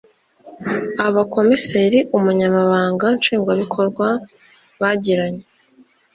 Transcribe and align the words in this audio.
Abakomiseri 1.07 1.99
Ubunyamabanga 2.17 3.05
Nshingwabikorwa 3.17 4.07
bwagiranye 4.75 5.45